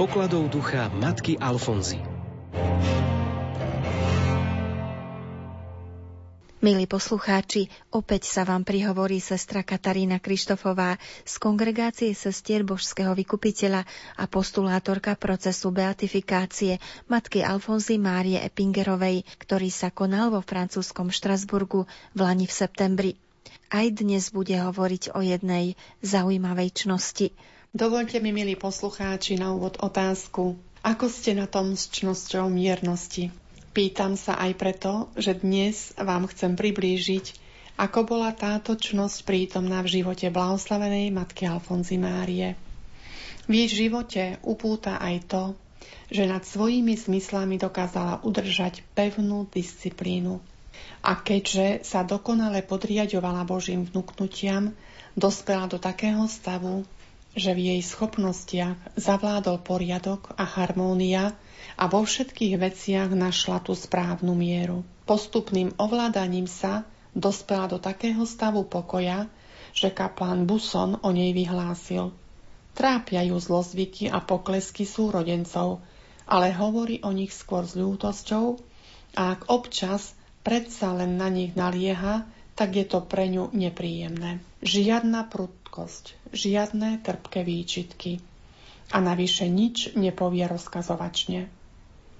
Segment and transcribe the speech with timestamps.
[0.00, 2.00] pokladov ducha matky Alfonzy.
[6.64, 10.96] Milí poslucháči, opäť sa vám prihovorí sestra Katarína Krištofová
[11.28, 13.84] z kongregácie sestier Božského vykupiteľa
[14.16, 21.84] a postulátorka procesu beatifikácie matky Alfonzy Márie Epingerovej, ktorý sa konal vo francúzskom Štrasburgu
[22.16, 23.12] v Lani v septembri.
[23.68, 27.36] Aj dnes bude hovoriť o jednej zaujímavej čnosti.
[27.70, 30.58] Dovolte mi, milí poslucháči, na úvod otázku.
[30.82, 33.30] Ako ste na tom s čnosťou miernosti?
[33.70, 37.30] Pýtam sa aj preto, že dnes vám chcem priblížiť,
[37.78, 42.58] ako bola táto čnosť prítomná v živote blahoslavenej matky Alfonzy Márie.
[43.46, 45.42] V jej živote upúta aj to,
[46.10, 50.42] že nad svojimi zmyslami dokázala udržať pevnú disciplínu.
[51.06, 54.74] A keďže sa dokonale podriadovala Božím vnúknutiam,
[55.14, 56.82] dospela do takého stavu,
[57.34, 61.38] že v jej schopnostiach zavládol poriadok a harmónia,
[61.80, 64.84] a vo všetkých veciach našla tú správnu mieru.
[65.08, 66.84] Postupným ovládaním sa
[67.16, 69.32] dospela do takého stavu pokoja,
[69.72, 72.12] že kaplán Buson o nej vyhlásil.
[72.76, 75.82] Trápia ju zlozvyky a poklesky súrodencov,
[76.28, 78.60] ale hovorí o nich skôr s ľútosťou
[79.18, 80.14] a ak občas
[80.46, 84.38] predsa len na nich nalieha, tak je to pre ňu nepríjemné.
[84.62, 85.32] Žiadna
[85.70, 88.18] prudkosť, žiadne trpké výčitky
[88.90, 91.46] a navyše nič nepovie rozkazovačne.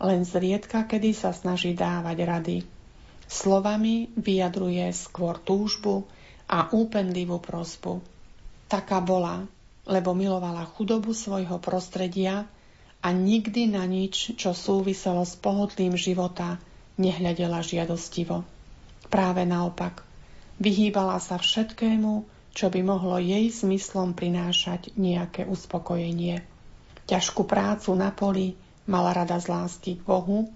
[0.00, 2.56] Len zriedka, kedy sa snaží dávať rady.
[3.28, 6.08] Slovami vyjadruje skôr túžbu
[6.48, 8.00] a úpenlivú prosbu.
[8.72, 9.44] Taká bola,
[9.84, 12.48] lebo milovala chudobu svojho prostredia
[13.04, 16.56] a nikdy na nič, čo súviselo s pohodlím života,
[16.96, 18.40] nehľadela žiadostivo.
[19.12, 20.00] Práve naopak,
[20.56, 26.46] vyhýbala sa všetkému, čo by mohlo jej zmyslom prinášať nejaké uspokojenie.
[27.10, 28.54] Ťažkú prácu na poli
[28.86, 30.46] mala rada z lásky k Bohu,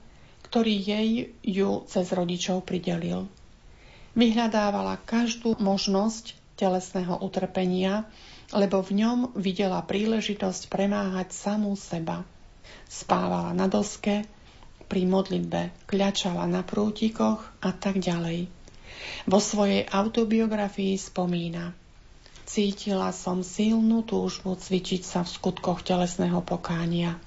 [0.47, 3.26] ktorý jej ju cez rodičov pridelil.
[4.14, 8.06] Vyhľadávala každú možnosť telesného utrpenia,
[8.54, 12.25] lebo v ňom videla príležitosť premáhať samú seba.
[12.88, 14.25] Spávala na doske,
[14.88, 18.48] pri modlitbe kľačala na prútikoch a tak ďalej.
[19.28, 21.75] Vo svojej autobiografii spomína–
[22.48, 27.20] Cítila som silnú túžbu cvičiť sa v skutkoch telesného pokánia.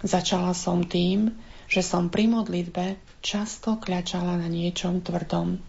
[0.00, 1.36] Začala som tým,
[1.68, 5.60] že som pri modlitbe často kľačala na niečom tvrdom.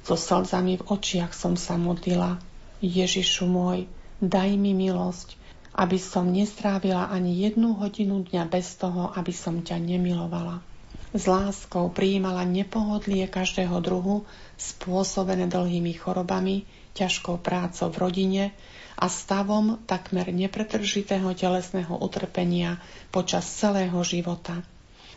[0.00, 2.40] So slzami v očiach som sa modlila.
[2.80, 3.84] Ježišu môj,
[4.24, 5.36] daj mi milosť,
[5.76, 10.64] aby som nestrávila ani jednu hodinu dňa bez toho, aby som ťa nemilovala.
[11.12, 14.24] S láskou prijímala nepohodlie každého druhu,
[14.56, 16.64] spôsobené dlhými chorobami,
[16.96, 18.44] ťažkou prácou v rodine
[18.96, 22.80] a stavom takmer nepretržitého telesného utrpenia
[23.12, 24.64] počas celého života.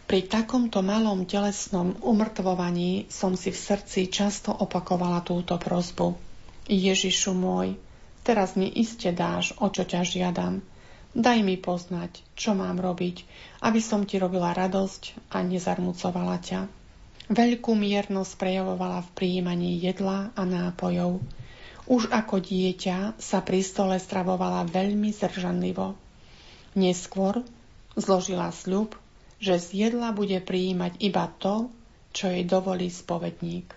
[0.10, 6.18] Pri takomto malom telesnom umrtvovaní som si v srdci často opakovala túto prozbu.
[6.66, 7.78] Ježišu môj,
[8.26, 10.66] teraz mi iste dáš, o čo ťa žiadam.
[11.14, 13.26] Daj mi poznať, čo mám robiť,
[13.66, 16.60] aby som ti robila radosť a nezarmucovala ťa.
[17.30, 21.22] Veľkú miernosť prejavovala v prijímaní jedla a nápojov.
[21.90, 25.98] Už ako dieťa sa pri stole stravovala veľmi zdržanlivo.
[26.78, 27.42] Neskôr
[27.98, 28.94] zložila sľub,
[29.42, 31.74] že z jedla bude prijímať iba to,
[32.14, 33.74] čo jej dovolí spovedník.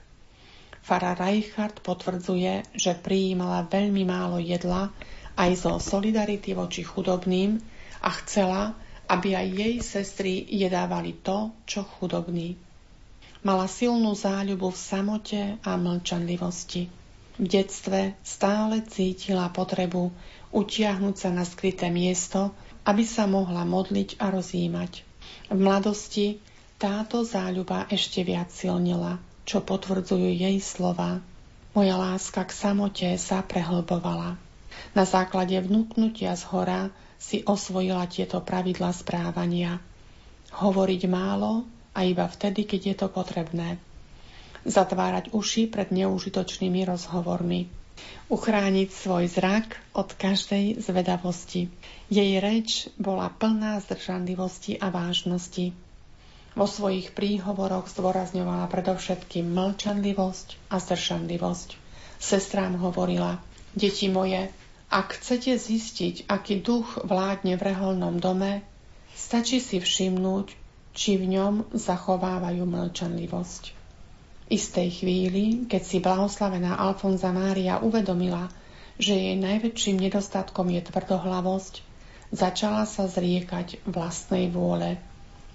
[0.84, 4.92] Fara Reichardt potvrdzuje, že prijímala veľmi málo jedla
[5.38, 7.56] aj zo solidarity voči chudobným
[8.04, 8.76] a chcela,
[9.08, 12.60] aby aj jej sestry jedávali to, čo chudobní.
[13.40, 17.01] Mala silnú záľubu v samote a mlčanlivosti.
[17.40, 20.12] V detstve stále cítila potrebu
[20.52, 22.52] utiahnuť sa na skryté miesto,
[22.84, 25.00] aby sa mohla modliť a rozjímať.
[25.49, 26.44] V mladosti
[26.76, 29.17] táto záľuba ešte viac silnila,
[29.49, 31.25] čo potvrdzujú jej slova.
[31.73, 34.37] Moja láska k samote sa prehlbovala.
[34.93, 39.81] Na základe vnúknutia z hora si osvojila tieto pravidla správania.
[40.52, 41.64] Hovoriť málo
[41.96, 43.81] a iba vtedy, keď je to potrebné
[44.62, 47.66] zatvárať uši pred neužitočnými rozhovormi,
[48.30, 51.68] uchrániť svoj zrak od každej zvedavosti.
[52.08, 55.74] Jej reč bola plná zdržanlivosti a vážnosti.
[56.52, 61.80] Vo svojich príhovoroch zdôrazňovala predovšetkým mlčanlivosť a zdržanlivosť.
[62.22, 63.40] Sestrám hovorila,
[63.72, 64.52] deti moje,
[64.92, 68.60] ak chcete zistiť, aký duch vládne v reholnom dome,
[69.16, 70.52] stačí si všimnúť,
[70.92, 73.81] či v ňom zachovávajú mlčanlivosť
[74.52, 78.52] istej chvíli, keď si blahoslavená Alfonza Mária uvedomila,
[79.00, 81.93] že jej najväčším nedostatkom je tvrdohlavosť,
[82.32, 84.96] Začala sa zriekať vlastnej vôle.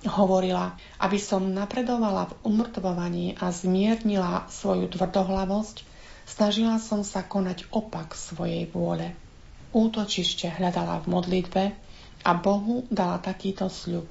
[0.05, 5.81] Hovorila, aby som napredovala v umrtvovaní a zmiernila svoju tvrdohlavosť,
[6.29, 9.17] snažila som sa konať opak svojej vôle.
[9.73, 11.63] Útočište hľadala v modlitbe
[12.21, 14.05] a Bohu dala takýto sľub.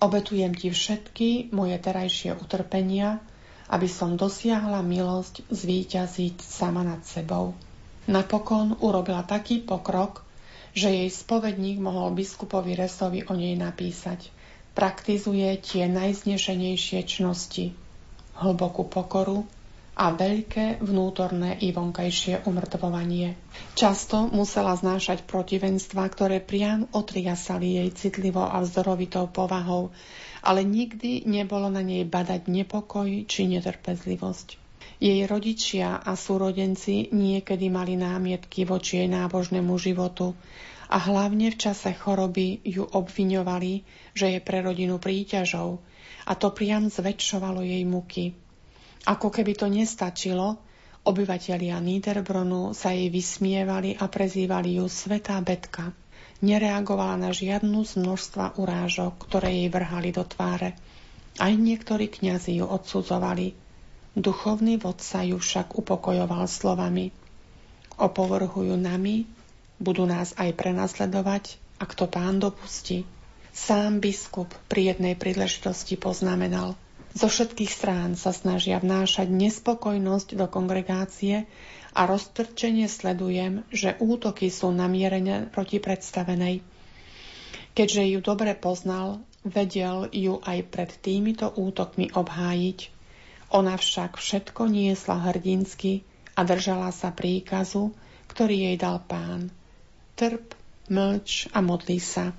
[0.00, 3.20] Obetujem ti všetky moje terajšie utrpenia,
[3.68, 7.52] aby som dosiahla milosť zvíťaziť sama nad sebou.
[8.08, 10.24] Napokon urobila taký pokrok,
[10.72, 14.32] že jej spovedník mohol biskupovi Resovi o nej napísať.
[14.72, 17.76] Praktizuje tie najznešenejšie čnosti,
[18.38, 19.44] hlbokú pokoru
[19.98, 23.34] a veľké vnútorné i vonkajšie umrtvovanie.
[23.74, 29.90] Často musela znášať protivenstva, ktoré priam otriasali jej citlivo a vzdorovitou povahou,
[30.46, 34.70] ale nikdy nebolo na nej badať nepokoj či netrpezlivosť.
[35.02, 40.38] Jej rodičia a súrodenci niekedy mali námietky voči jej nábožnému životu
[40.86, 43.72] a hlavne v čase choroby ju obviňovali,
[44.14, 45.82] že je pre rodinu príťažou
[46.22, 48.47] a to priam zväčšovalo jej muky.
[49.06, 50.58] Ako keby to nestačilo,
[51.06, 55.94] obyvatelia Niederbronu sa jej vysmievali a prezývali ju Svetá Betka.
[56.38, 60.78] Nereagovala na žiadnu z množstva urážok, ktoré jej vrhali do tváre.
[61.38, 63.54] Aj niektorí kňazi ju odsudzovali.
[64.18, 67.14] Duchovný vodca ju však upokojoval slovami.
[67.98, 69.26] Opovrhujú nami,
[69.78, 73.06] budú nás aj prenasledovať, ak to pán dopustí.
[73.54, 76.78] Sám biskup pri jednej príležitosti poznamenal,
[77.18, 81.50] zo všetkých strán sa snažia vnášať nespokojnosť do kongregácie
[81.90, 86.62] a roztrčenie sledujem, že útoky sú namierené proti predstavenej.
[87.74, 92.78] Keďže ju dobre poznal, vedel ju aj pred týmito útokmi obhájiť.
[93.50, 96.06] Ona však všetko niesla hrdinsky
[96.38, 97.90] a držala sa príkazu,
[98.30, 99.50] ktorý jej dal pán
[100.14, 100.54] trp,
[100.86, 102.30] mlč a modlí sa.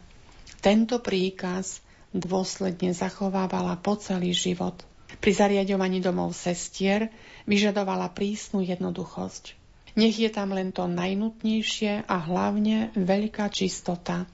[0.64, 1.84] Tento príkaz
[2.16, 4.86] dôsledne zachovávala po celý život.
[5.20, 7.10] Pri zariadovaní domov sestier
[7.50, 9.58] vyžadovala prísnu jednoduchosť.
[9.98, 14.30] Nech je tam len to najnutnejšie a hlavne veľká čistota.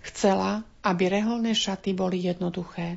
[0.00, 2.96] Chcela, aby reholné šaty boli jednoduché.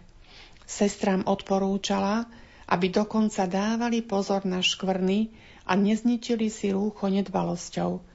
[0.63, 2.31] Sestram odporúčala,
[2.71, 5.27] aby dokonca dávali pozor na škvrny
[5.67, 7.91] a nezničili si rúcho nedbalosťou–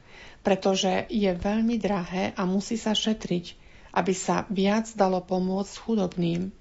[0.46, 3.65] pretože je veľmi drahé a musí sa šetriť,
[3.96, 6.52] aby sa viac dalo pomôcť chudobným.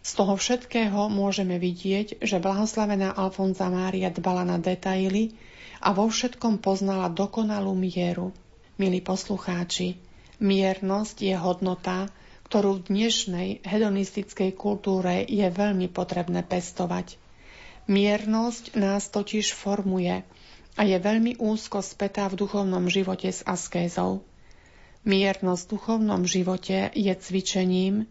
[0.00, 5.36] Z toho všetkého môžeme vidieť, že blahoslavená Alfonza Mária dbala na detaily
[5.84, 8.32] a vo všetkom poznala dokonalú mieru.
[8.80, 10.00] Milí poslucháči,
[10.40, 12.08] miernosť je hodnota,
[12.48, 17.20] ktorú v dnešnej hedonistickej kultúre je veľmi potrebné pestovať.
[17.84, 20.24] Miernosť nás totiž formuje–
[20.78, 24.22] a je veľmi úzko spätá v duchovnom živote s askézou.
[25.08, 28.04] Miernosť v duchovnom živote je cvičením,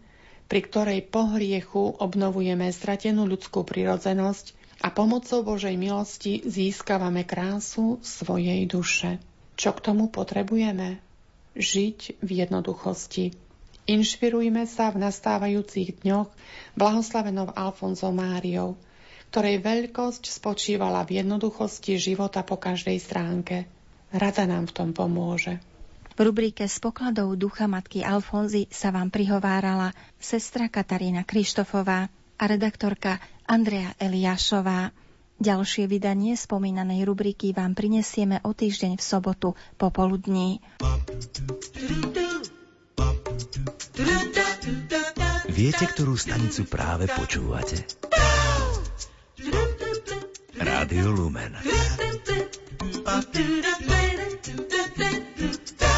[0.50, 8.66] pri ktorej po hriechu obnovujeme stratenú ľudskú prirodzenosť a pomocou Božej milosti získavame krásu svojej
[8.66, 9.22] duše.
[9.54, 10.98] Čo k tomu potrebujeme?
[11.54, 13.30] Žiť v jednoduchosti.
[13.86, 16.28] Inšpirujme sa v nastávajúcich dňoch
[16.74, 18.74] blahoslavenou Alfonzou Máriou–
[19.28, 23.68] ktorej veľkosť spočívala v jednoduchosti života po každej stránke.
[24.08, 25.60] Rada nám v tom pomôže.
[26.18, 33.22] V rubrike s pokladou ducha matky Alfonzy sa vám prihovárala sestra Katarína Krištofová a redaktorka
[33.46, 34.90] Andrea Eliášová.
[35.38, 40.58] Ďalšie vydanie spomínanej rubriky vám prinesieme o týždeň v sobotu popoludní.
[45.54, 47.86] Viete, ktorú stanicu práve počúvate?
[50.58, 51.54] Rádio Lumen.